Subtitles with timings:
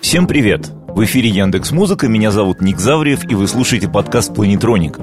[0.00, 0.70] Всем привет!
[0.88, 5.02] В эфире Яндекс Музыка, меня зовут Ник Завриев, и вы слушаете подкаст «Планетроника».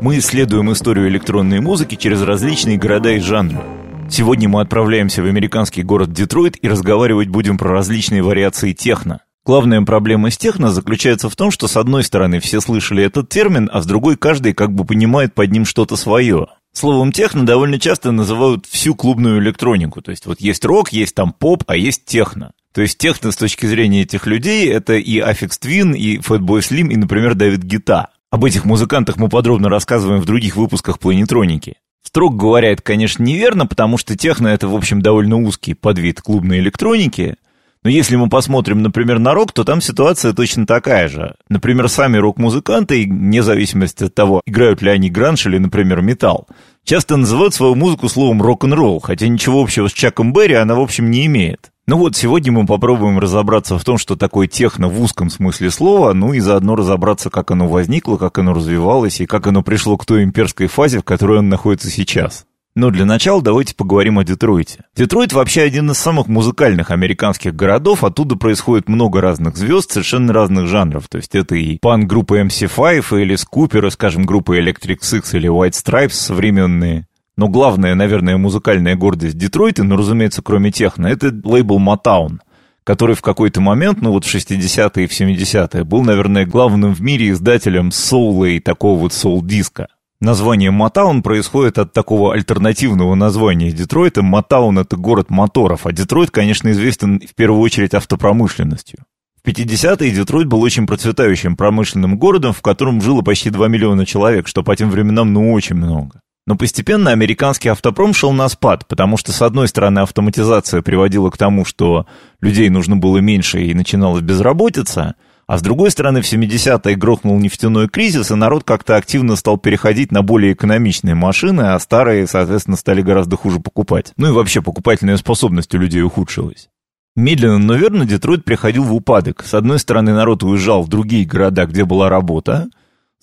[0.00, 3.60] Мы исследуем историю электронной музыки через различные города и жанры.
[4.08, 9.20] Сегодня мы отправляемся в американский город Детройт и разговаривать будем про различные вариации техно.
[9.44, 13.68] Главная проблема с техно заключается в том, что с одной стороны все слышали этот термин,
[13.72, 16.46] а с другой каждый как бы понимает под ним что-то свое.
[16.72, 20.00] Словом техно довольно часто называют всю клубную электронику.
[20.00, 22.52] То есть вот есть рок, есть там поп, а есть техно.
[22.74, 26.92] То есть техно с точки зрения этих людей это и Afex Twin, и Fatboy Slim,
[26.92, 28.08] и, например, Дэвид Гита.
[28.30, 31.76] Об этих музыкантах мы подробно рассказываем в других выпусках планетроники.
[32.02, 36.58] Строго говоря, это, конечно, неверно, потому что техно— это, в общем, довольно узкий подвид клубной
[36.58, 37.36] электроники.
[37.82, 41.36] Но если мы посмотрим, например, на рок, то там ситуация точно такая же.
[41.48, 46.48] Например, сами рок-музыканты, вне зависимости от того, играют ли они гранж или, например, металл,
[46.84, 51.10] часто называют свою музыку словом рок-н-ролл, хотя ничего общего с Чаком Берри она, в общем,
[51.10, 51.70] не имеет.
[51.88, 56.12] Ну вот, сегодня мы попробуем разобраться в том, что такое техно в узком смысле слова,
[56.12, 60.04] ну и заодно разобраться, как оно возникло, как оно развивалось и как оно пришло к
[60.04, 62.44] той имперской фазе, в которой он находится сейчас.
[62.74, 64.84] Но для начала давайте поговорим о Детройте.
[64.94, 70.66] Детройт вообще один из самых музыкальных американских городов, оттуда происходит много разных звезд, совершенно разных
[70.66, 71.08] жанров.
[71.08, 73.46] То есть это и панк-группа MC5, и Элис
[73.92, 77.07] скажем, группа Electric Six или White Stripes современные.
[77.38, 82.40] Но главная, наверное, музыкальная гордость Детройта, ну, разумеется, кроме техно, это лейбл Motown,
[82.82, 87.00] который в какой-то момент, ну вот в 60-е и в 70-е, был, наверное, главным в
[87.00, 89.86] мире издателем соула и такого вот соул-диска.
[90.20, 94.22] Название Motown происходит от такого альтернативного названия Детройта.
[94.22, 99.04] Motown— это город моторов, а Детройт, конечно, известен в первую очередь автопромышленностью.
[99.44, 104.48] В 50-е Детройт был очень процветающим промышленным городом, в котором жило почти 2 миллиона человек,
[104.48, 106.20] что по тем временам ну очень много.
[106.48, 111.36] Но постепенно американский автопром шел на спад, потому что, с одной стороны, автоматизация приводила к
[111.36, 112.06] тому, что
[112.40, 115.16] людей нужно было меньше и начиналась безработица,
[115.46, 120.10] а с другой стороны, в 70-е грохнул нефтяной кризис, и народ как-то активно стал переходить
[120.10, 124.14] на более экономичные машины, а старые, соответственно, стали гораздо хуже покупать.
[124.16, 126.70] Ну и вообще покупательная способность у людей ухудшилась.
[127.14, 129.44] Медленно, но верно Детройт приходил в упадок.
[129.44, 132.68] С одной стороны, народ уезжал в другие города, где была работа,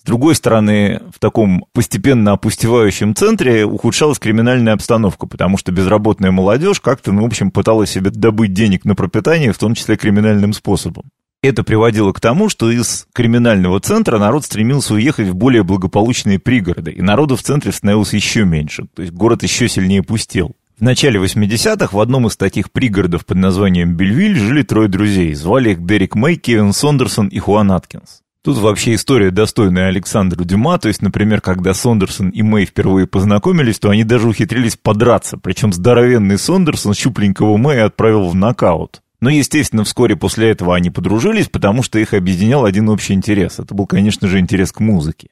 [0.06, 7.12] другой стороны, в таком постепенно опустевающем центре ухудшалась криминальная обстановка, потому что безработная молодежь как-то,
[7.12, 11.10] ну, в общем, пыталась себе добыть денег на пропитание, в том числе криминальным способом.
[11.42, 16.90] Это приводило к тому, что из криминального центра народ стремился уехать в более благополучные пригороды,
[16.90, 20.52] и народу в центре становилось еще меньше, то есть город еще сильнее пустел.
[20.78, 25.32] В начале 80-х в одном из таких пригородов под названием Бельвиль жили трое друзей.
[25.32, 28.20] Звали их Дерек Мэй, Кевин Сондерсон и Хуан Аткинс.
[28.46, 33.80] Тут вообще история достойная Александра Дюма, то есть, например, когда Сондерсон и Мэй впервые познакомились,
[33.80, 39.02] то они даже ухитрились подраться, причем здоровенный Сондерсон щупленького Мэя отправил в нокаут.
[39.20, 43.58] Но, естественно, вскоре после этого они подружились, потому что их объединял один общий интерес.
[43.58, 45.30] Это был, конечно же, интерес к музыке.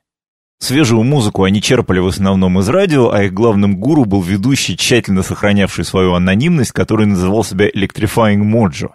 [0.58, 5.22] Свежую музыку они черпали в основном из радио, а их главным гуру был ведущий, тщательно
[5.22, 8.88] сохранявший свою анонимность, который называл себя Electrifying Mojo.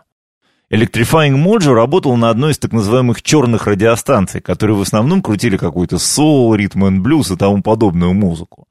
[0.72, 5.98] Electrifying Mojo работал на одной из так называемых черных радиостанций, которые в основном крутили какой-то
[5.98, 8.69] соул, ритм и блюз и тому подобную музыку.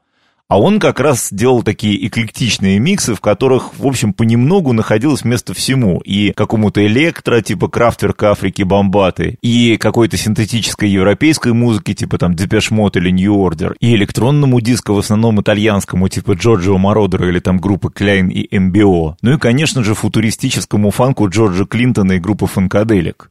[0.49, 5.53] А он как раз делал такие эклектичные миксы, в которых, в общем, понемногу находилось место
[5.53, 6.01] всему.
[6.01, 12.71] И какому-то электро, типа Крафтверка Африки Бомбаты, и какой-то синтетической европейской музыки, типа там Depeche
[12.71, 17.59] Mode или New Order, и электронному диску, в основном итальянскому, типа Джорджио Мородера или там
[17.59, 19.17] группы Klein и MBO.
[19.21, 23.29] Ну и, конечно же, футуристическому фанку Джорджа Клинтона и группы Funkadelic.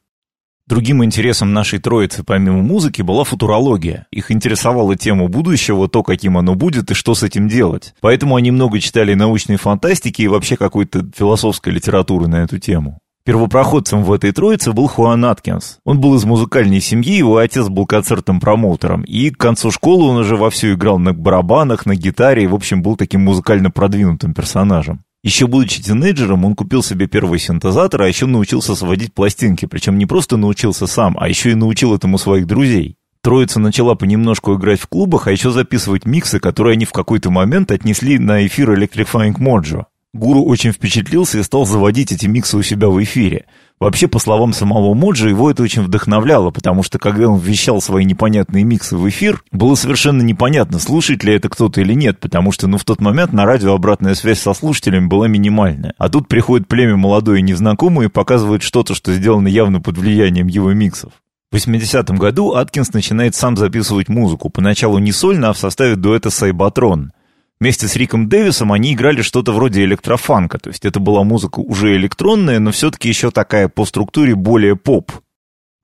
[0.68, 4.06] Другим интересом нашей троицы, помимо музыки, была футурология.
[4.10, 7.94] Их интересовала тема будущего, то, каким оно будет и что с этим делать.
[8.02, 12.98] Поэтому они много читали научной фантастики и вообще какой-то философской литературы на эту тему.
[13.24, 15.78] Первопроходцем в этой троице был Хуан Аткинс.
[15.84, 20.18] Он был из музыкальной семьи, его отец был концертным промоутером, и к концу школы он
[20.18, 25.02] уже вовсю играл на барабанах, на гитаре, и, в общем, был таким музыкально продвинутым персонажем.
[25.24, 29.66] Еще будучи тинейджером, он купил себе первый синтезатор, а еще научился сводить пластинки.
[29.66, 32.96] Причем не просто научился сам, а еще и научил этому своих друзей.
[33.20, 37.72] Троица начала понемножку играть в клубах, а еще записывать миксы, которые они в какой-то момент
[37.72, 39.86] отнесли на эфир Electrifying Mojo.
[40.14, 43.44] Гуру очень впечатлился и стал заводить эти миксы у себя в эфире.
[43.78, 48.04] Вообще, по словам самого Моджи, его это очень вдохновляло, потому что когда он вещал свои
[48.04, 52.66] непонятные миксы в эфир, было совершенно непонятно, слушает ли это кто-то или нет, потому что,
[52.66, 55.94] ну, в тот момент на радио обратная связь со слушателями была минимальная.
[55.98, 60.46] А тут приходит племя молодое и незнакомое и показывает что-то, что сделано явно под влиянием
[60.48, 61.12] его миксов.
[61.52, 66.30] В 80-м году Аткинс начинает сам записывать музыку, поначалу не сольно, а в составе дуэта
[66.30, 67.12] Сайбатрон.
[67.60, 71.96] Вместе с Риком Дэвисом они играли что-то вроде электрофанка, то есть это была музыка уже
[71.96, 75.10] электронная, но все-таки еще такая по структуре более поп.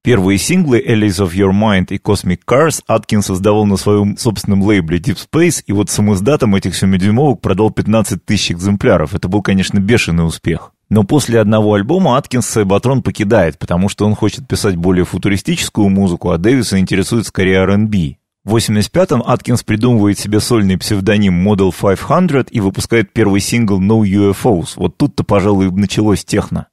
[0.05, 4.99] Первые синглы «Allies of Your Mind» и «Cosmic Cars» Аткин создавал на своем собственном лейбле
[4.99, 9.15] Deep Space, и вот сам издатом этих 7-дюймовок продал 15 тысяч экземпляров.
[9.15, 10.73] Это был, конечно, бешеный успех.
[10.91, 16.31] Но после одного альбома Аткинс Сайбатрон покидает, потому что он хочет писать более футуристическую музыку,
[16.31, 18.19] а Дэвиса интересует скорее R&B.
[18.45, 24.75] В 85-м Аткинс придумывает себе сольный псевдоним Model 500 и выпускает первый сингл No UFOs.
[24.77, 26.67] Вот тут-то, пожалуй, началось техно.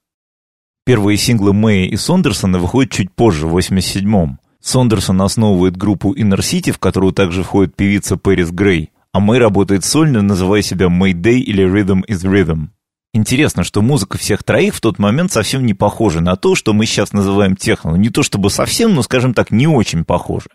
[0.85, 4.39] Первые синглы Мэя и Сондерсона выходят чуть позже, в 87-м.
[4.62, 9.85] Сондерсон основывает группу Inner City, в которую также входит певица Пэрис Грей, а Мэй работает
[9.85, 12.67] сольно, называя себя Mayday или Rhythm is Rhythm.
[13.13, 16.85] Интересно, что музыка всех троих в тот момент совсем не похожа на то, что мы
[16.85, 17.95] сейчас называем техно.
[17.95, 20.50] Не то чтобы совсем, но, скажем так, не очень похожа.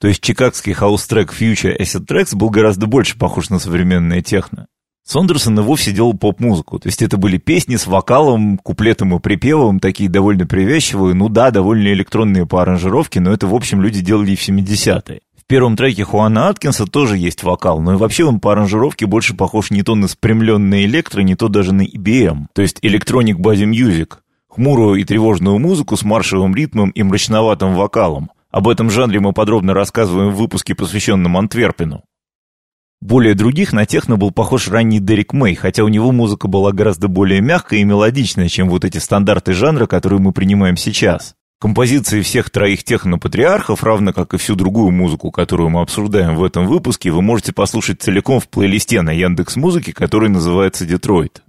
[0.00, 4.66] То есть чикагский хаус-трек Phuture Acid Tracks был гораздо больше похож на современное техно.
[5.06, 6.78] Сондерсон и вовсе делал поп-музыку.
[6.78, 11.50] То есть это были песни с вокалом, куплетом и припевом, такие довольно привязчивые, ну да,
[11.50, 15.20] довольно электронные по аранжировке, но это, в общем, люди делали и в 70-е.
[15.36, 19.34] В первом треке Хуана Аткинса тоже есть вокал, но и вообще он по аранжировке больше
[19.34, 23.68] похож не то на спрямленный электро, не то даже на EBM, то есть Electronic Body
[23.68, 24.14] Music.
[24.48, 28.30] Хмурую и тревожную музыку с маршевым ритмом и мрачноватым вокалом.
[28.50, 32.02] Об этом жанре мы подробно рассказываем в выпуске, посвященном Антверпену.
[33.00, 37.08] Более других на техно был похож ранний Дерек Мэй, хотя у него музыка была гораздо
[37.08, 41.34] более мягкая и мелодичная, чем вот эти стандарты жанра, которые мы принимаем сейчас.
[41.60, 46.66] Композиции всех троих техно-патриархов, равно как и всю другую музыку, которую мы обсуждаем в этом
[46.66, 51.42] выпуске, вы можете послушать целиком в плейлисте на Яндекс Музыке, который называется «Детройт».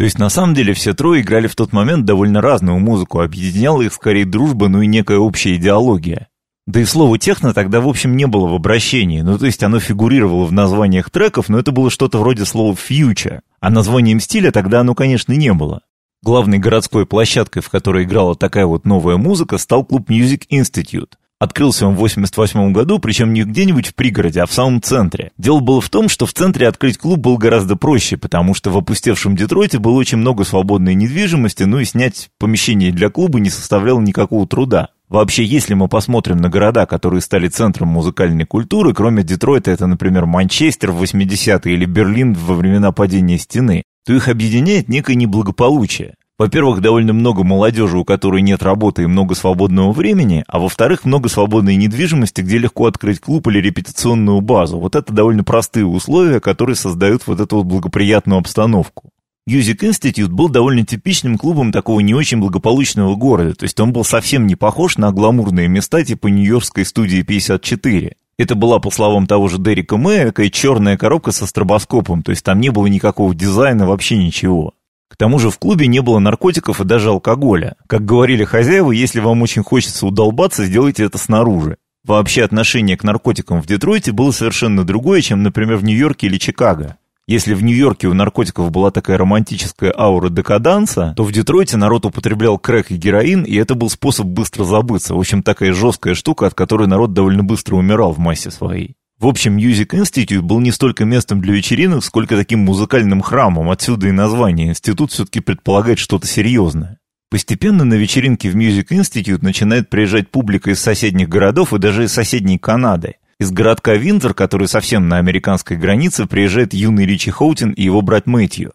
[0.00, 3.82] То есть на самом деле все трое играли в тот момент довольно разную музыку, объединяла
[3.82, 6.28] их скорее дружба, ну и некая общая идеология.
[6.66, 9.78] Да и слово «техно» тогда, в общем, не было в обращении, ну то есть оно
[9.78, 14.80] фигурировало в названиях треков, но это было что-то вроде слова «фьючер», а названием стиля тогда
[14.80, 15.82] оно, конечно, не было.
[16.22, 21.12] Главной городской площадкой, в которой играла такая вот новая музыка, стал клуб Music Institute.
[21.38, 25.29] Открылся он в 88 году, причем не где-нибудь в пригороде, а в самом центре.
[25.40, 28.76] Дело было в том, что в центре открыть клуб было гораздо проще, потому что в
[28.76, 34.00] опустевшем Детройте было очень много свободной недвижимости, ну и снять помещение для клуба не составляло
[34.00, 34.90] никакого труда.
[35.08, 40.26] Вообще, если мы посмотрим на города, которые стали центром музыкальной культуры, кроме Детройта, это, например,
[40.26, 46.16] Манчестер в 80-е или Берлин во времена падения стены, то их объединяет некое неблагополучие.
[46.40, 51.28] Во-первых, довольно много молодежи, у которой нет работы и много свободного времени, а во-вторых, много
[51.28, 54.78] свободной недвижимости, где легко открыть клуб или репетиционную базу.
[54.78, 59.10] Вот это довольно простые условия, которые создают вот эту вот благоприятную обстановку.
[59.46, 64.06] Music Institute был довольно типичным клубом такого не очень благополучного города, то есть он был
[64.06, 68.14] совсем не похож на гламурные места типа Нью-Йоркской студии 54.
[68.38, 72.60] Это была, по словам того же Дерека Мэя, черная коробка со стробоскопом, то есть там
[72.60, 74.72] не было никакого дизайна, вообще ничего.
[75.10, 77.74] К тому же в клубе не было наркотиков и даже алкоголя.
[77.88, 81.76] Как говорили хозяева, если вам очень хочется удолбаться, сделайте это снаружи.
[82.04, 86.96] Вообще отношение к наркотикам в Детройте было совершенно другое, чем, например, в Нью-Йорке или Чикаго.
[87.26, 92.58] Если в Нью-Йорке у наркотиков была такая романтическая аура декаданса, то в Детройте народ употреблял
[92.58, 95.14] крэк и героин, и это был способ быстро забыться.
[95.14, 98.96] В общем, такая жесткая штука, от которой народ довольно быстро умирал в массе своей.
[99.20, 104.08] В общем, Music Institute был не столько местом для вечеринок, сколько таким музыкальным храмом, отсюда
[104.08, 104.68] и название.
[104.68, 106.98] Институт все-таки предполагает что-то серьезное.
[107.30, 112.12] Постепенно на вечеринки в Music Institute начинает приезжать публика из соседних городов и даже из
[112.12, 113.16] соседней Канады.
[113.38, 118.26] Из городка Винзор, который совсем на американской границе, приезжает юный Ричи Хоутин и его брат
[118.26, 118.72] Мэтью.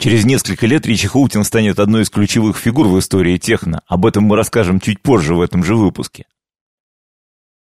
[0.00, 3.82] Через несколько лет Ричи Хоутин станет одной из ключевых фигур в истории техно.
[3.86, 6.24] Об этом мы расскажем чуть позже в этом же выпуске.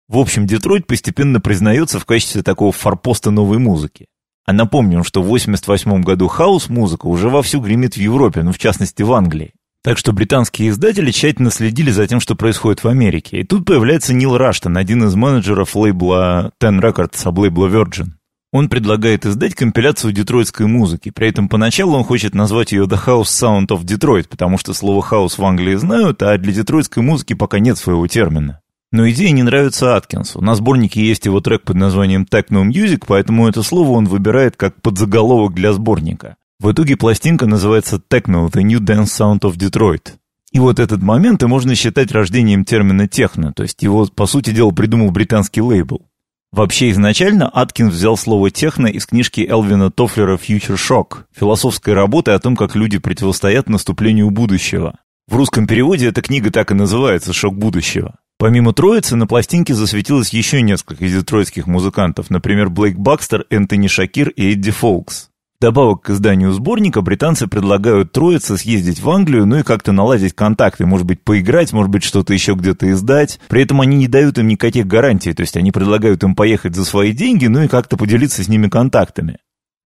[0.08, 4.06] В общем, Детройт постепенно признается в качестве такого форпоста новой музыки.
[4.44, 9.02] А напомним, что в 88 году хаос-музыка уже вовсю гремит в Европе, ну в частности
[9.02, 9.54] в Англии.
[9.82, 13.40] Так что британские издатели тщательно следили за тем, что происходит в Америке.
[13.40, 18.10] И тут появляется Нил Раштон, один из менеджеров лейбла Ten Records, об лейбла Virgin.
[18.52, 21.10] Он предлагает издать компиляцию детройтской музыки.
[21.10, 25.02] При этом поначалу он хочет назвать ее The House Sound of Detroit, потому что слово
[25.02, 28.60] «хаус» в Англии знают, а для детройтской музыки пока нет своего термина.
[28.92, 30.40] Но идея не нравится Аткинсу.
[30.40, 34.80] На сборнике есть его трек под названием Techno Music, поэтому это слово он выбирает как
[34.80, 36.36] подзаголовок для сборника.
[36.58, 40.14] В итоге пластинка называется Techno– The New Dance Sound of Detroit.
[40.52, 44.50] И вот этот момент и можно считать рождением термина техно, то есть его, по сути
[44.50, 46.06] дела, придумал британский лейбл.
[46.52, 52.38] Вообще изначально Аткинс взял слово «техно» из книжки Элвина Тофлера «Future Shock», философской работы о
[52.38, 54.98] том, как люди противостоят наступлению будущего.
[55.28, 58.14] В русском переводе эта книга так и называется «Шок будущего».
[58.38, 64.52] Помимо троицы, на пластинке засветилось еще несколько детройтских музыкантов, например, Блейк Бакстер, Энтони Шакир и
[64.52, 65.30] Эдди Фолкс.
[65.58, 70.84] Добавок к изданию сборника британцы предлагают троице съездить в Англию, ну и как-то наладить контакты,
[70.84, 73.40] может быть, поиграть, может быть, что-то еще где-то издать.
[73.48, 76.84] При этом они не дают им никаких гарантий, то есть они предлагают им поехать за
[76.84, 79.38] свои деньги, ну и как-то поделиться с ними контактами.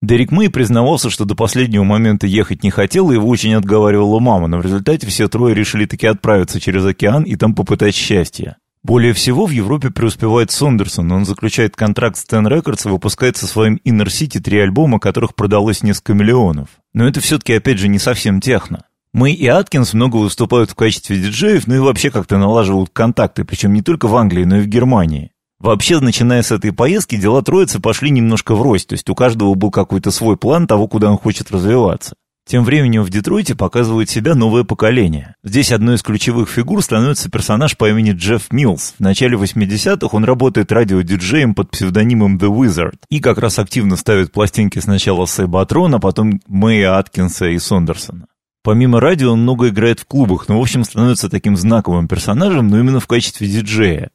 [0.02, 4.46] Дерек Мэй признавался, что до последнего момента ехать не хотел, и его очень отговаривала мама,
[4.48, 8.56] но в результате все трое решили таки отправиться через океан и там попытать счастье.
[8.82, 13.46] Более всего в Европе преуспевает Сондерсон, он заключает контракт с Ten Records и выпускает со
[13.46, 16.68] своим Inner City три альбома, которых продалось несколько миллионов.
[16.94, 18.84] Но это все-таки, опять же, не совсем техно.
[19.12, 23.74] Мэй и Аткинс много выступают в качестве диджеев, ну и вообще как-то налаживают контакты, причем
[23.74, 25.32] не только в Англии, но и в Германии.
[25.60, 29.70] Вообще, начиная с этой поездки, дела троицы пошли немножко врозь, то есть у каждого был
[29.70, 32.14] какой-то свой план того, куда он хочет развиваться.
[32.48, 35.34] Тем временем в Детройте показывает себя новое поколение.
[35.44, 38.94] Здесь одной из ключевых фигур становится персонаж по имени Джефф Милс.
[38.98, 44.32] В начале 80-х он работает радиодиджеем под псевдонимом The Wizard и как раз активно ставит
[44.32, 48.26] пластинки сначала Сейбатрона, а потом Мэя Аткинса и Сондерсона.
[48.64, 52.80] Помимо радио он много играет в клубах, но в общем становится таким знаковым персонажем, но
[52.80, 54.10] именно в качестве диджея.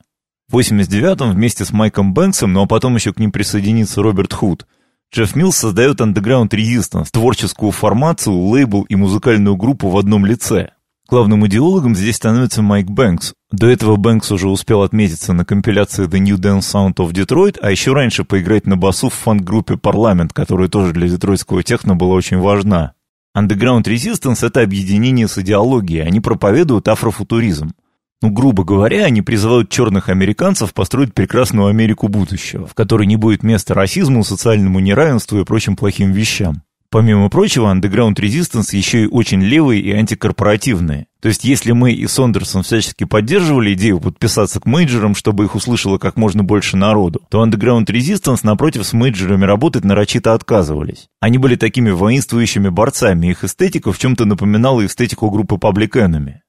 [0.50, 4.68] В 89-м вместе с Майком Бэнксом, ну а потом еще к ним присоединится Роберт Худ,
[5.14, 10.72] Джефф Милс создает Underground Resistance, творческую формацию, лейбл и музыкальную группу в одном лице.
[11.08, 13.34] Главным идеологом здесь становится Майк Бэнкс.
[13.52, 17.72] До этого Бэнкс уже успел отметиться на компиляции The New Dance Sound of Detroit, а
[17.72, 22.40] еще раньше поиграть на басу в фан-группе Parliament, которая тоже для детройтского техно была очень
[22.40, 22.94] важна.
[23.38, 27.74] Underground Resistance— это объединение с идеологией, они проповедуют афрофутуризм.
[28.22, 33.44] Ну, грубо говоря, они призывают черных американцев построить прекрасную Америку будущего, в которой не будет
[33.44, 36.64] места расизму, социальному неравенству и прочим плохим вещам.
[36.96, 41.08] Помимо прочего, Underground Resistance еще и очень левые и антикорпоративные.
[41.20, 45.98] То есть, если Мэй и Сондерсон всячески поддерживали идею подписаться к мейджорам, чтобы их услышало
[45.98, 51.10] как можно больше народу, то Underground Resistance, напротив, с мейджорами работать нарочито отказывались.
[51.20, 56.45] Они были такими воинствующими борцами, их эстетика в чем-то напоминала эстетику группы Public Enemy.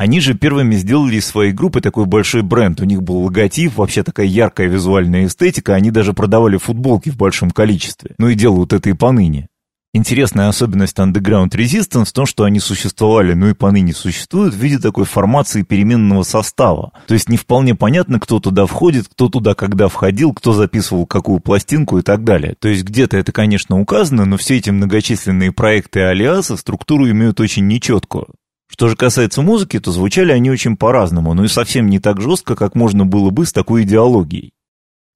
[0.00, 2.80] Они же первыми сделали из своей группы такой большой бренд.
[2.80, 5.74] У них был логотип, вообще такая яркая визуальная эстетика.
[5.74, 8.14] Они даже продавали футболки в большом количестве.
[8.16, 9.48] Ну и делают это и поныне.
[9.92, 14.78] Интересная особенность Underground Resistance в том, что они существовали, ну и поныне существуют в виде
[14.78, 16.92] такой формации переменного состава.
[17.06, 21.40] То есть не вполне понятно, кто туда входит, кто туда когда входил, кто записывал какую
[21.40, 22.54] пластинку и так далее.
[22.58, 27.66] То есть где-то это, конечно, указано, но все эти многочисленные проекты алиасы структуру имеют очень
[27.66, 28.28] нечеткую.
[28.70, 32.54] Что же касается музыки, то звучали они очень по-разному, но и совсем не так жестко,
[32.54, 34.52] как можно было бы с такой идеологией.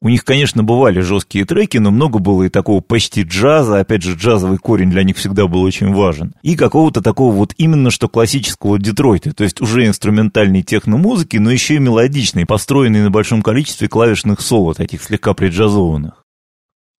[0.02, 4.16] У них, конечно, бывали жесткие треки, но много было и такого почти джаза, опять же,
[4.16, 8.78] джазовый корень для них всегда был очень важен, и какого-то такого вот именно что классического
[8.78, 14.40] Детройта, то есть уже инструментальной техномузыки, но еще и мелодичной, построенной на большом количестве клавишных
[14.42, 16.23] соло, таких слегка преджазованных.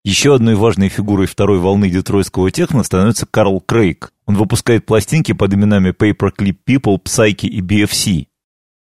[0.06, 4.12] Еще одной важной фигурой второй волны детройтского техно становится Карл Крейг.
[4.28, 8.28] Он выпускает пластинки под именами Paperclip People, Psyche и BFC.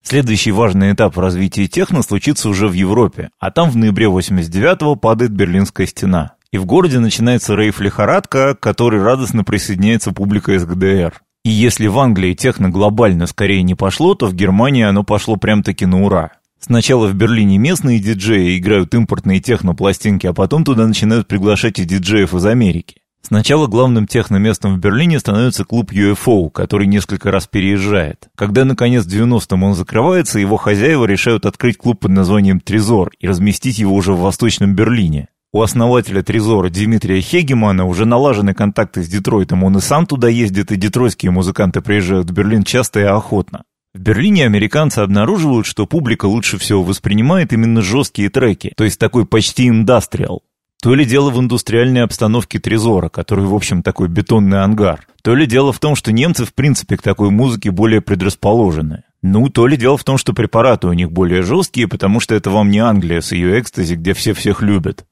[0.03, 4.97] Следующий важный этап в развитии техно случится уже в Европе, а там в ноябре 89-го
[4.97, 6.33] падает Берлинская стена.
[6.51, 11.21] И в городе начинается рейф-лихорадка, к которой радостно присоединяется публика из ГДР.
[11.45, 15.85] И если в Англии техно глобально скорее не пошло, то в Германии оно пошло прям-таки
[15.85, 16.31] на ура.
[16.65, 22.35] Сначала в Берлине местные диджеи играют импортные технопластинки, а потом туда начинают приглашать и диджеев
[22.35, 22.99] из Америки.
[23.21, 28.29] Сначала главным техноместом в Берлине становится клуб UFO, который несколько раз переезжает.
[28.37, 33.27] Когда, наконец, в 90-м он закрывается, его хозяева решают открыть клуб под названием «Трезор» и
[33.27, 35.29] разместить его уже в Восточном Берлине.
[35.53, 40.71] У основателя «Трезора» Дмитрия Хегемана уже налажены контакты с Детройтом, он и сам туда ездит,
[40.71, 43.65] и детройтские музыканты приезжают в Берлин часто и охотно.
[43.95, 49.27] В Берлине американцы обнаруживают, что публика лучше всего воспринимает именно жесткие треки, то есть такой
[49.27, 50.43] почти индастриал.
[50.83, 55.07] То ли дело в индустриальной обстановке Трезора, который, в общем, такой бетонный ангар.
[55.23, 59.05] То ли дело в том, что немцы, в принципе, к такой музыке более предрасположены.
[59.23, 62.51] Ну, то ли дело в том, что препараты у них более жесткие, потому что это
[62.51, 65.05] вам не Англия с ее экстази, где все всех любят.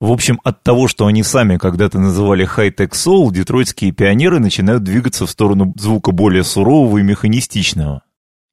[0.00, 5.24] В общем, от того, что они сами когда-то называли хай-тек соул, детройтские пионеры начинают двигаться
[5.24, 8.02] в сторону звука более сурового и механистичного.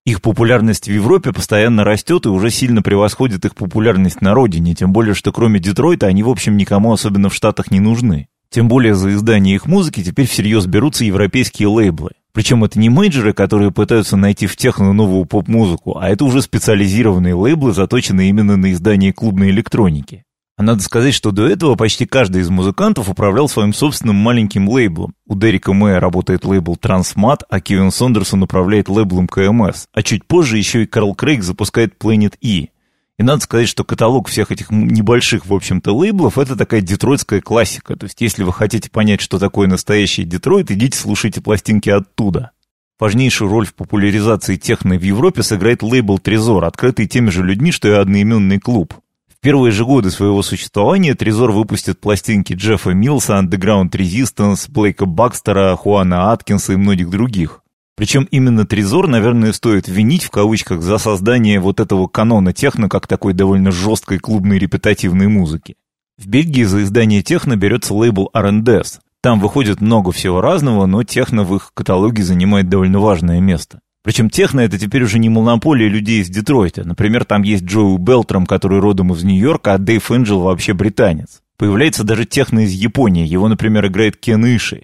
[0.04, 4.92] Их популярность в Европе постоянно растет и уже сильно превосходит их популярность на родине, тем
[4.94, 8.28] более, что кроме Детройта они, в общем, никому особенно в Штатах не нужны.
[8.50, 12.12] Тем более за издание их музыки теперь всерьез берутся европейские лейблы.
[12.34, 17.36] Причем это не мейджеры, которые пытаются найти в техно новую поп-музыку, а это уже специализированные
[17.36, 20.24] лейблы, заточенные именно на издание клубной электроники.
[20.62, 25.16] А надо сказать, что до этого почти каждый из музыкантов управлял своим собственным маленьким лейблом.
[25.26, 29.88] У Дерека Мэя работает лейбл Transmat, а Кевин Сондерсон управляет лейблом КМС.
[29.92, 32.68] А чуть позже еще и Карл Крейг запускает Planet E.
[33.18, 37.96] И надо сказать, что каталог всех этих небольших, в общем-то, лейблов— это такая детройтская классика.
[37.96, 42.52] То есть, если вы хотите понять, что такое настоящий Детройт, идите слушайте пластинки оттуда.
[43.00, 47.88] Важнейшую роль в популяризации техно в Европе сыграет лейбл «Трезор», открытый теми же людьми, что
[47.88, 48.94] и одноименный клуб.
[49.44, 56.32] Первые же годы своего существования «Трезор» выпустит пластинки Джеффа Милса, Underground Resistance, Блейка Бакстера, Хуана
[56.32, 57.64] Аткинса и многих других.
[57.96, 63.08] Причем именно Трезор, наверное, стоит винить в кавычках за создание вот этого канона техно как
[63.08, 65.76] такой довольно жесткой клубной репетативной музыки.
[66.20, 69.00] В Бельгии за издание техно берется лейбл R&S.
[69.22, 73.82] Там выходит много всего разного, но техно в их каталоге занимает довольно важное место.
[74.04, 76.84] Причем техно это теперь уже не монополия людей из Детройта.
[76.84, 81.42] Например, там есть Джоу Белтрам, который родом из Нью-Йорка, а Дэйв Энджел вообще британец.
[81.58, 83.28] Появляется даже техно из Японии.
[83.28, 84.84] Его, например, играет Кен Иши.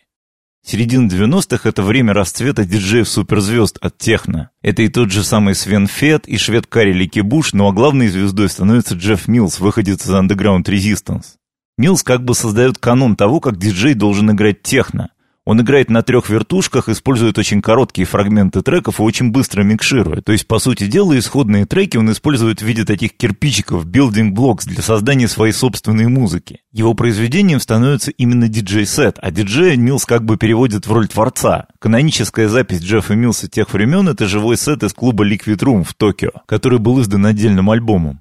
[0.63, 4.49] Середина 90-х— это время расцвета диджеев-суперзвезд от техно.
[4.61, 8.49] Это и тот же самый Свен Фет, и швед Кари Лекебуш, ну а главной звездой
[8.49, 11.37] становится Джефф Милс, выходец из Underground Resistance.
[11.77, 15.11] Милс как бы создает канон того, как диджей должен играть техно.
[15.47, 20.25] Он играет на трех вертушках, использует очень короткие фрагменты треков и очень быстро микширует.
[20.25, 24.65] То есть, по сути дела, исходные треки он использует в виде таких кирпичиков, building blocks
[24.65, 26.59] для создания своей собственной музыки.
[26.73, 31.67] Его произведением становится именно диджей-сет, а диджея Милс как бы переводит в роль творца.
[31.79, 36.31] Каноническая запись Джеффа Милса тех времен— это живой сет из клуба Liquid Room в Токио,
[36.45, 38.19] который был издан отдельным альбомом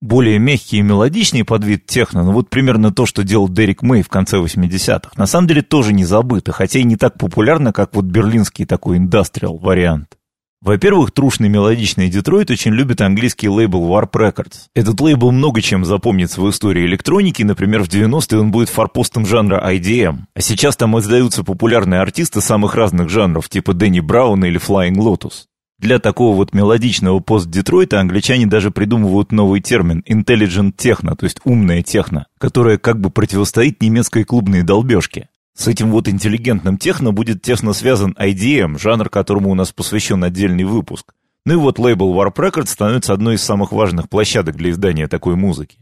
[0.00, 4.02] более мягкий и мелодичный под вид техно, ну вот примерно то, что делал Дерек Мэй
[4.02, 7.94] в конце 80-х, на самом деле тоже не забыто, хотя и не так популярно, как
[7.94, 10.16] вот берлинский такой индастриал вариант.
[10.62, 14.66] Во-первых, трушный мелодичный Детройт очень любит английский лейбл Warp Records.
[14.74, 19.58] Этот лейбл много чем запомнится в истории электроники, например, в 90-е он будет форпостом жанра
[19.72, 20.18] IDM.
[20.34, 25.46] А сейчас там издаются популярные артисты самых разных жанров, типа Дэнни Брауна или Flying Lotus.
[25.80, 31.82] Для такого вот мелодичного пост-Детройта англичане даже придумывают новый термин «intelligent techno», то есть умная
[31.82, 35.30] техно, которая как бы противостоит немецкой клубной долбежке.
[35.56, 40.64] С этим вот интеллигентным техно будет тесно связан IDM, жанр которому у нас посвящен отдельный
[40.64, 41.14] выпуск.
[41.46, 45.34] Ну и вот лейбл Warp Records становится одной из самых важных площадок для издания такой
[45.34, 45.78] музыки.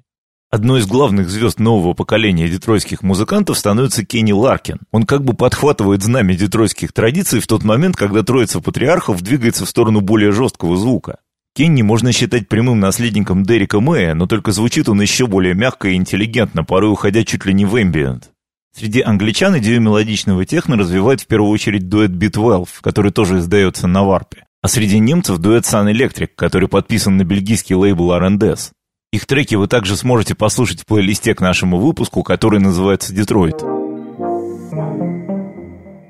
[0.50, 4.78] Одной из главных звезд нового поколения детройтских музыкантов становится Кенни Ларкин.
[4.92, 9.68] Он как бы подхватывает знамя детройтских традиций в тот момент, когда троица патриархов двигается в
[9.68, 11.18] сторону более жесткого звука.
[11.54, 15.96] Кенни можно считать прямым наследником Дерека Мэя, но только звучит он еще более мягко и
[15.96, 18.30] интеллигентно, порой уходя чуть ли не в эмбиент.
[18.74, 24.02] Среди англичан идею мелодичного техно развивает в первую очередь дуэт Beat который тоже издается на
[24.02, 24.46] варпе.
[24.62, 28.72] А среди немцев дуэт Sun Electric, который подписан на бельгийский лейбл R&S.
[29.10, 33.56] Их треки вы также сможете послушать в плейлисте к нашему выпуску, который называется «Детройт».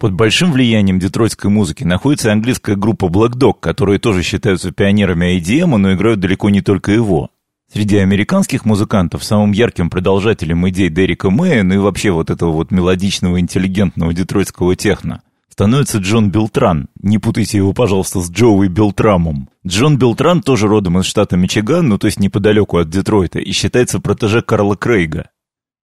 [0.01, 5.77] Под большим влиянием детройтской музыки находится английская группа Black Dog, которые тоже считаются пионерами IDM,
[5.77, 7.31] но играют далеко не только его.
[7.73, 12.73] Среди американских музыкантов самым ярким продолжателем идей Дерека Мэя, ну и вообще вот этого вот
[12.73, 15.23] мелодичного, интеллигентного детройтского техно,
[15.59, 16.87] становится Джон Белтран.
[17.03, 19.49] Не путайте его, пожалуйста, с Джоуи Белтрамом.
[19.67, 23.99] Джон Белтран тоже родом из штата Мичиган, ну то есть неподалеку от Детройта, и считается
[23.99, 25.31] протеже Карла Крейга.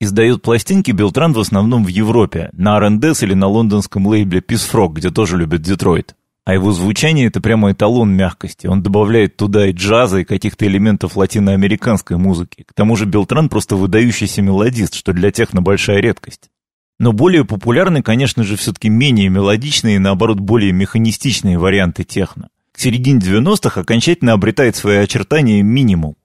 [0.01, 4.95] Издает пластинки Белтран в основном в Европе, на R&S или на лондонском лейбле Peace Frog,
[4.95, 6.17] где тоже любят Детройт.
[6.45, 8.67] А его звучание— это прямо эталон мягкости.
[8.67, 12.65] Он добавляет туда и джаза, и каких-то элементов латиноамериканской музыки.
[12.67, 16.51] К тому же Белтран просто выдающийся мелодист, что для техно большая редкость.
[17.01, 22.51] Но более популярны, конечно же, все-таки менее мелодичные и, наоборот, более механистичные варианты техно.
[22.73, 26.17] К середине 90-х окончательно обретает свои очертания минимум.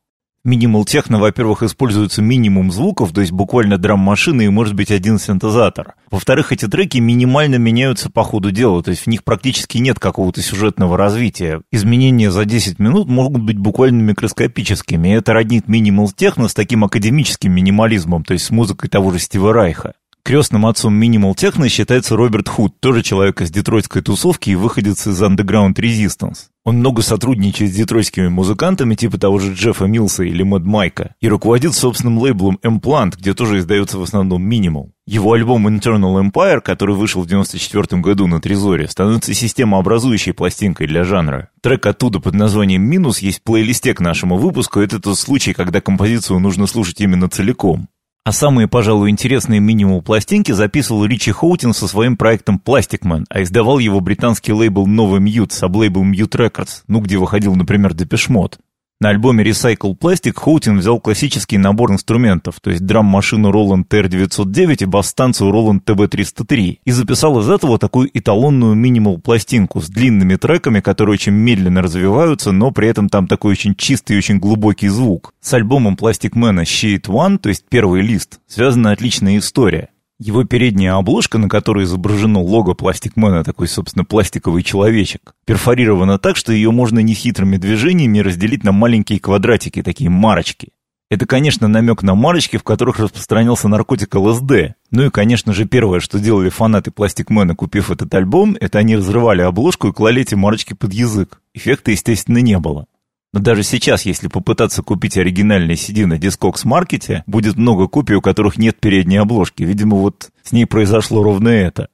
[0.44, 5.96] Минимал техно, во-первых, используется минимум звуков, то есть буквально драм-машины и, может быть, один синтезатор.
[6.12, 10.42] Во-вторых, эти треки минимально меняются по ходу дела, то есть в них практически нет какого-то
[10.42, 11.62] сюжетного развития.
[11.72, 16.84] Изменения за 10 минут могут быть буквально микроскопическими, и это роднит минимал техно с таким
[16.84, 19.94] академическим минимализмом, то есть с музыкой того же Стива Райха.
[20.26, 25.22] Крестным отцом Minimal Techno считается Роберт Худ, тоже человек из детройтской тусовки и выходец из
[25.22, 26.48] Underground Resistance.
[26.64, 31.28] Он много сотрудничает с детройтскими музыкантами типа того же Джеффа Милса или Мэд Майка и
[31.30, 34.90] руководит собственным лейблом Implant, где тоже издается в основном Minimal.
[35.06, 41.04] Его альбом Internal Empire, который вышел в 94 году на Трезоре, становится системообразующей пластинкой для
[41.04, 41.50] жанра.
[41.62, 44.80] Трек оттуда под названием «Минус» есть в плейлисте к нашему выпуску.
[44.80, 47.90] Это тот случай, когда композицию нужно слушать именно целиком.
[48.26, 53.78] А самые, пожалуй, интересные минимум пластинки записывал Ричи Хоутин со своим проектом Man, а издавал
[53.78, 58.58] его британский лейбл Новый Мьют, саблейбл Mute Records, ну где выходил, например, Депешмот.
[59.02, 64.86] На альбоме Recycle Plastic Хоутин взял классический набор инструментов, то есть драм-машину Roland TR-909 и
[64.86, 71.34] бас-станцию Roland TB-303, и записал из этого такую эталонную минимал-пластинку с длинными треками, которые очень
[71.34, 75.34] медленно развиваются, но при этом там такой очень чистый и очень глубокий звук.
[75.42, 79.90] С альбомом Plastic Man Sheet One, то есть первый лист, связана отличная история.
[80.18, 86.54] Его передняя обложка, на которой изображено лого пластикмена, такой, собственно, пластиковый человечек, перфорирована так, что
[86.54, 90.70] ее можно нехитрыми движениями разделить на маленькие квадратики, такие марочки.
[91.12, 94.76] Это, конечно, намек на марочки, в которых распространялся наркотик ЛСД.
[94.90, 99.42] Ну и, конечно же, первое, что делали фанаты Пластикмена, купив этот альбом, это они разрывали
[99.42, 101.42] обложку и клали эти марочки под язык.
[101.54, 102.88] Эффекта, естественно, не было.
[103.36, 108.22] Но даже сейчас, если попытаться купить оригинальный CD на Discogs маркете, будет много копий, у
[108.22, 109.62] которых нет передней обложки.
[109.62, 111.90] Видимо, вот с ней произошло ровно это.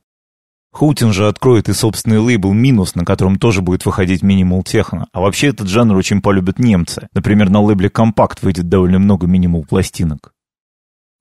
[0.72, 5.08] Хоутин же откроет и собственный лейбл «Минус», на котором тоже будет выходить минимал техно.
[5.14, 7.10] А вообще этот жанр очень полюбят немцы.
[7.16, 10.34] Например, на лейбле «Компакт» выйдет довольно много минимал пластинок.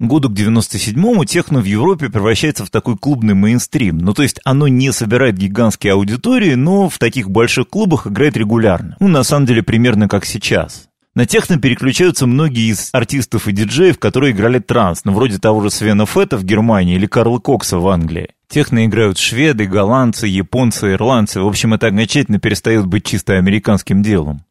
[0.01, 3.99] Году к 97-му техно в Европе превращается в такой клубный мейнстрим.
[3.99, 8.97] Ну, то есть оно не собирает гигантские аудитории, но в таких больших клубах играет регулярно.
[8.99, 10.89] Ну, на самом деле, примерно как сейчас.
[11.15, 15.71] На техно переключаются многие из артистов и диджеев, которые играли транс, ну, вроде того же
[15.71, 18.31] Свена Фета в Германии или Карла Кокса в Англии.
[18.49, 21.43] Техно играют шведы, голландцы, японцы, ирландцы.
[21.43, 24.45] В общем, это окончательно перестает быть чисто американским делом.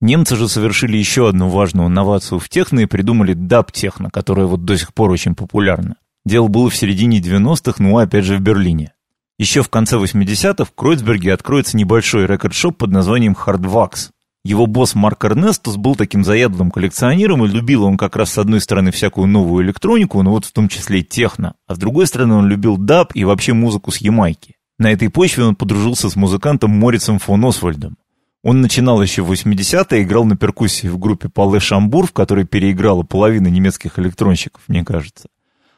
[0.00, 4.78] Немцы же совершили еще одну важную инновацию в техно и придумали даб-техно, которая вот до
[4.78, 5.96] сих пор очень популярна.
[6.24, 8.92] Дело было в середине 90-х, ну опять же в Берлине.
[9.38, 14.10] Еще в конце 80-х в Кройцберге откроется небольшой рекорд-шоп под названием Hardwax.
[14.42, 18.62] Его босс Марк Эрнестус был таким заядлым коллекционером, и любил он как раз с одной
[18.62, 22.34] стороны всякую новую электронику, но вот в том числе и техно, а с другой стороны
[22.34, 24.56] он любил даб и вообще музыку с Ямайки.
[24.78, 27.98] На этой почве он подружился с музыкантом Морицем фон Освальдом.
[28.42, 33.02] Он начинал еще в 80-е, играл на перкуссии в группе Пале Шамбур, в которой переиграла
[33.02, 35.28] половина немецких электронщиков, мне кажется.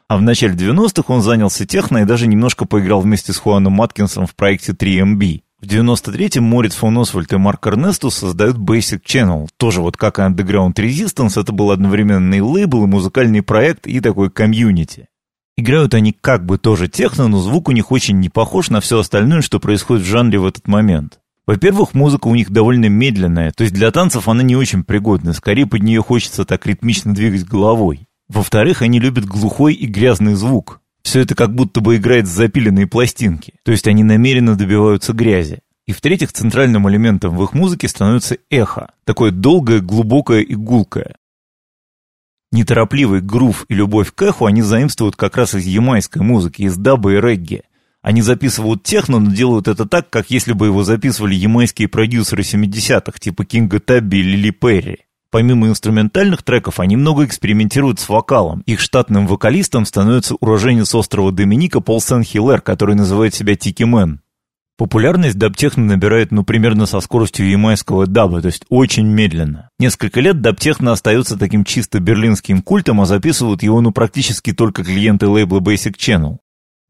[0.07, 4.27] А в начале 90-х он занялся техно и даже немножко поиграл вместе с Хуаном Маткинсом
[4.27, 5.41] в проекте 3MB.
[5.59, 9.47] В 93-м Морец фон Освальд и Марк Эрнестус создают Basic Channel.
[9.57, 13.99] Тоже вот как и Underground Resistance, это был одновременно и лейбл, и музыкальный проект, и
[13.99, 15.07] такой комьюнити.
[15.55, 18.99] Играют они как бы тоже техно, но звук у них очень не похож на все
[18.99, 21.19] остальное, что происходит в жанре в этот момент.
[21.45, 25.67] Во-первых, музыка у них довольно медленная, то есть для танцев она не очень пригодна, скорее
[25.67, 28.07] под нее хочется так ритмично двигать головой.
[28.29, 30.79] Во-вторых, они любят глухой и грязный звук.
[31.03, 35.59] Все это как будто бы играет с запиленной пластинки, то есть они намеренно добиваются грязи.
[35.85, 41.15] И в-третьих, центральным элементом в их музыке становится эхо, такое долгое, глубокое и гулкое.
[42.53, 47.13] Неторопливый грув и любовь к эху они заимствуют как раз из ямайской музыки, из даба
[47.13, 47.63] и регги.
[48.03, 53.17] Они записывают техно, но делают это так, как если бы его записывали ямайские продюсеры 70-х,
[53.17, 54.97] типа Кинга Табби или Ли Перри.
[55.31, 58.61] Помимо инструментальных треков, они много экспериментируют с вокалом.
[58.67, 64.19] Их штатным вокалистом становится уроженец острова Доминика Пол Сент-Хилер, который называет себя Tikiman.
[64.75, 69.69] Популярность даб-техно набирает, ну, примерно со скоростью ямайского даба, то есть очень медленно.
[69.79, 75.27] Несколько лет даб-техно остается таким чисто берлинским культом, а записывают его, ну, практически только клиенты
[75.27, 76.37] лейбла Basic Channel.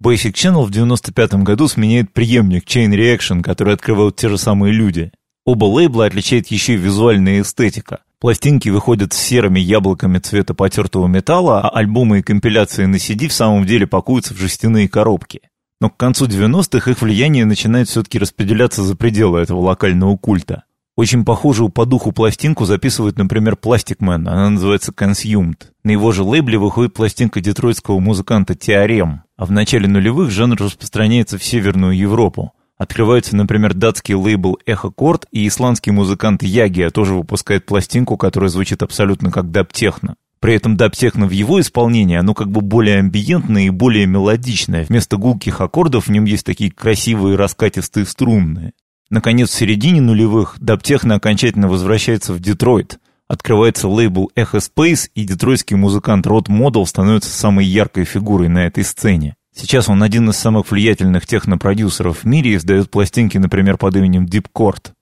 [0.02, 5.12] Basic Channel в 95 году сменяет преемник Chain Reaction, который открывают те же самые люди.
[5.46, 8.00] Оба лейбла отличает еще и визуальная эстетика.
[8.20, 13.34] Пластинки выходят с серыми яблоками цвета потертого металла, а альбомы и компиляции на CD в
[13.34, 15.42] самом деле пакуются в жестяные коробки.
[15.82, 20.64] Но к концу 90-х их влияние начинает все-таки распределяться за пределы этого локального культа.
[20.96, 25.58] Очень похожую по духу пластинку записывает, например, Plastic Man, она называется Consumed.
[25.84, 31.40] На его же лейбле выходит пластинка детройтского музыканта Теорем, а в начале нулевых жанр распространяется
[31.40, 32.54] в Северную Европу.
[32.78, 38.84] Открывается, например, датский лейбл Echo Chord, и исландский музыкант Ягия тоже выпускает пластинку, которая звучит
[38.84, 40.16] абсолютно как даб-техно.
[40.40, 44.86] При этом даб-техно в его исполнении, оно как бы более амбиентное и более мелодичное.
[44.86, 48.74] Вместо гулких аккордов в нем есть такие красивые раскатистые струнные.
[49.14, 52.98] Наконец, в середине нулевых дабтехно окончательно возвращается в Детройт.
[53.28, 58.84] Открывается лейбл Echo Space, и детройтский музыкант Род Модел становится самой яркой фигурой на этой
[58.84, 59.36] сцене.
[59.56, 64.26] Сейчас он один из самых влиятельных технопродюсеров в мире и издает пластинки, например, под именем
[64.26, 64.94] Deep Court.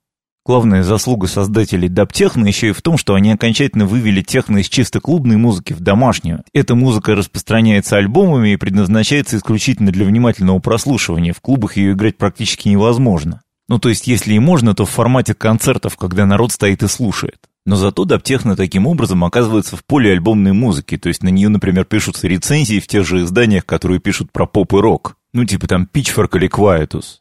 [0.45, 4.99] Главная заслуга создателей дабтехно еще и в том, что они окончательно вывели техно из чисто
[4.99, 6.43] клубной музыки в домашнюю.
[6.53, 11.31] Эта музыка распространяется альбомами и предназначается исключительно для внимательного прослушивания.
[11.31, 13.39] В клубах ее играть практически невозможно.
[13.71, 17.37] Ну, то есть, если и можно, то в формате концертов, когда народ стоит и слушает.
[17.65, 21.85] Но зато даб-техно таким образом оказывается в поле альбомной музыки, то есть на нее, например,
[21.85, 25.15] пишутся рецензии в тех же изданиях, которые пишут про поп и рок.
[25.31, 27.19] Ну, типа там Pitchfork или Quietus.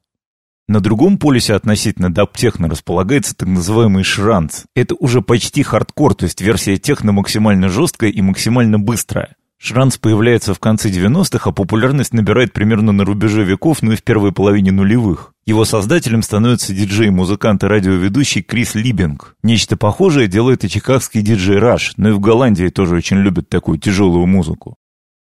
[0.67, 4.65] На другом полюсе относительно даб-техно располагается так называемый шранц.
[4.75, 9.37] Это уже почти хардкор, то есть версия техно максимально жесткая и максимально быстрая.
[9.63, 14.03] Шранц появляется в конце 90-х, а популярность набирает примерно на рубеже веков, ну и в
[14.03, 15.35] первой половине нулевых.
[15.45, 19.37] Его создателем становится диджей-музыкант и радиоведущий Крис Либинг.
[19.43, 23.79] Нечто похожее делает и чикагский диджей Раш, но и в Голландии тоже очень любят такую
[23.79, 24.77] тяжелую музыку.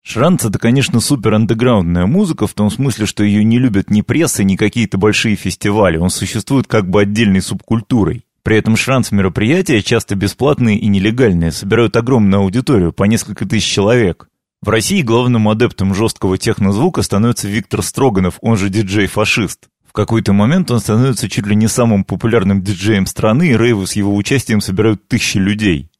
[0.03, 4.44] Шранц— это, конечно, супер андеграундная музыка, в том смысле, что ее не любят ни пресса,
[4.44, 5.96] ни какие-то большие фестивали.
[5.96, 8.26] Он существует как бы отдельной субкультурой.
[8.47, 14.29] При этом шранс мероприятия, часто бесплатные и нелегальные, собирают огромную аудиторию, по несколько тысяч человек.
[14.63, 19.67] В России главным адептом жесткого технозвука становится Виктор Строганов, он же диджей-фашист.
[19.85, 23.97] В какой-то момент он становится чуть ли не самым популярным диджеем страны, и рейвы с
[23.97, 25.91] его участием собирают тысячи людей.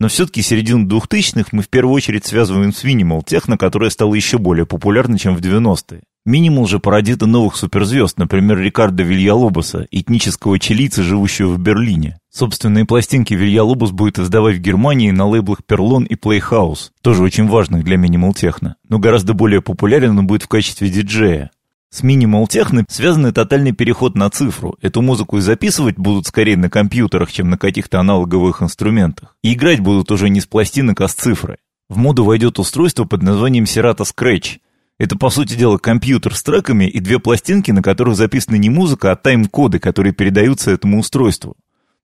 [0.00, 4.38] Но все-таки середину двухтысячных мы в первую очередь связываем с Minimal техно, которая стала еще
[4.38, 6.02] более популярной, чем в 90-е.
[6.24, 12.18] Минимал же породит и новых суперзвезд, например, Рикардо Вильялобоса, этнического чилийца, живущего в Берлине.
[12.30, 17.82] Собственные пластинки Вильялобос будет издавать в Германии на лейблах Перлон и Playhouse, тоже очень важных
[17.82, 21.50] для минимал техно, но гораздо более популярен он будет в качестве диджея.
[21.90, 24.76] С минимал техно связан тотальный переход на цифру.
[24.80, 29.36] Эту музыку и записывать будут скорее на компьютерах, чем на каких-то аналоговых инструментах.
[29.42, 31.58] И играть будут уже не с пластинок, а с цифры.
[31.90, 34.58] В моду войдет устройство под названием Serato Scratch–
[35.02, 39.10] это, по сути дела, компьютер с треками и две пластинки, на которых записана не музыка,
[39.10, 41.56] а тайм-коды, которые передаются этому устройству.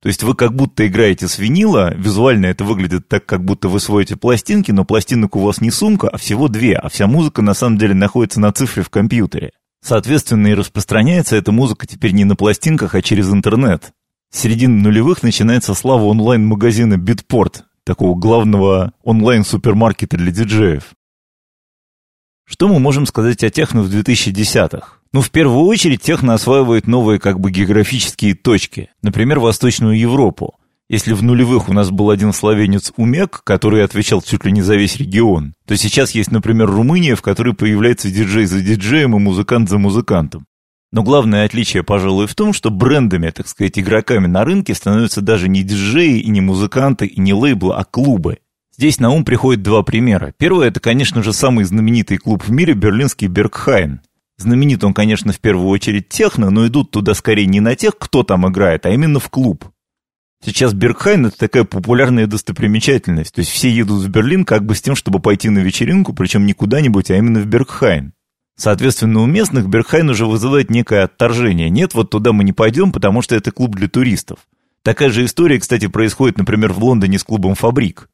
[0.02, 3.78] То есть вы как будто играете с винила, визуально это выглядит так, как будто вы
[3.78, 7.54] сводите пластинки, но пластинок у вас не сумка, а всего две, а вся музыка на
[7.54, 9.52] самом деле находится на цифре в компьютере.
[9.80, 13.92] Соответственно, и распространяется эта музыка теперь не на пластинках, а через интернет.
[14.32, 20.94] С середины нулевых начинается слава онлайн-магазина Bitport, такого главного онлайн-супермаркета для диджеев.
[22.50, 24.94] Что мы можем сказать о техно в 2010-х?
[25.12, 30.54] Ну, в первую очередь, техно осваивает новые как бы географические точки, например, Восточную Европу.
[30.88, 34.76] Если в нулевых у нас был один словенец Умек, который отвечал чуть ли не за
[34.76, 39.68] весь регион, то сейчас есть, например, Румыния, в которой появляется диджей за диджеем и музыкант
[39.68, 40.46] за музыкантом.
[40.90, 45.48] Но главное отличие, пожалуй, в том, что брендами, так сказать, игроками на рынке становятся даже
[45.48, 48.38] не диджеи и не музыканты и не лейблы, а клубы.
[48.78, 50.32] Здесь на ум приходят два примера.
[50.38, 54.02] Первый– это, конечно же, самый знаменитый клуб в мире– берлинский Бергхайн.
[54.36, 58.22] Знаменит он, конечно, в первую очередь техно, но идут туда скорее не на тех, кто
[58.22, 59.64] там играет, а именно в клуб.
[60.44, 63.34] Сейчас Бергхайн– это такая популярная достопримечательность.
[63.34, 66.46] То есть все едут в Берлин как бы с тем, чтобы пойти на вечеринку, причем
[66.46, 68.12] не куда-нибудь, а именно в Бергхайн.
[68.56, 71.68] Соответственно, у местных Бергхайн уже вызывает некое отторжение.
[71.68, 74.38] Нет, вот туда мы не пойдем, потому что это клуб для туристов.
[74.84, 78.08] Такая же история, кстати, происходит, например, в Лондоне с клубом «Фабрик».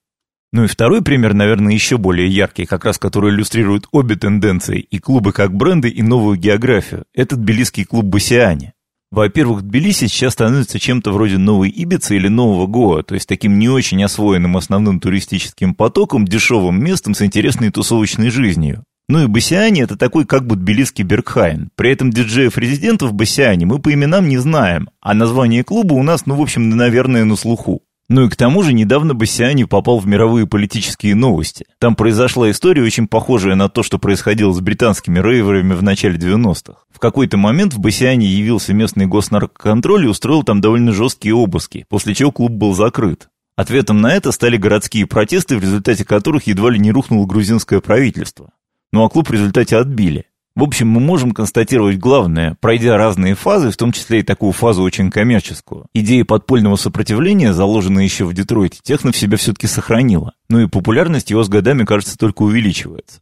[0.55, 5.01] Ну и второй пример, наверное, еще более яркий, как раз который иллюстрирует обе тенденции, и
[5.01, 7.07] клубы как бренды, и новую географию.
[7.12, 8.73] Это тбилисский клуб «Басиане».
[9.11, 13.69] Во-первых, Тбилиси сейчас становится чем-то вроде новой Ибицы или нового Гоа, то есть таким не
[13.69, 18.85] очень освоенным основным туристическим потоком, дешевым местом с интересной тусовочной жизнью.
[19.09, 21.71] Ну и Басиане это такой как бы тбилисский Бергхайн.
[21.75, 26.27] При этом диджеев-резидентов в Басиане мы по именам не знаем, а название клуба у нас,
[26.27, 27.83] ну, в общем, наверное, на слуху.
[28.09, 31.64] Ну и к тому же недавно Бассиани попал в мировые политические новости.
[31.79, 36.81] Там произошла история, очень похожая на то, что происходило с британскими рейверами в начале 90-х.
[36.90, 42.14] В какой-то момент в Бассиане явился местный госнаркоконтроль и устроил там довольно жесткие обыски, после
[42.14, 43.29] чего клуб был закрыт.
[43.57, 48.51] Ответом на это стали городские протесты, в результате которых едва ли не рухнуло грузинское правительство.
[48.93, 50.27] Ну а клуб в результате отбили.
[50.57, 54.85] В общем, мы можем констатировать главное, пройдя разные фазы, в том числе и такую фазу
[54.85, 55.87] очень коммерческую.
[55.95, 60.35] Идея подпольного сопротивления, заложенная еще в Детройте, техно в себя все-таки сохранила.
[60.49, 63.21] Ну и популярность его с годами, кажется, только увеличивается.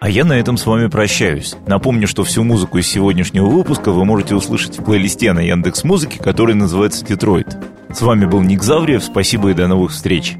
[0.00, 1.56] А я на этом с вами прощаюсь.
[1.66, 6.18] Напомню, что всю музыку из сегодняшнего выпуска вы можете услышать в плейлисте на Яндекс Музыке,
[6.22, 7.56] который называется «Детройт».
[7.88, 10.36] С вами был Ник Завриев, спасибо и до новых встреч.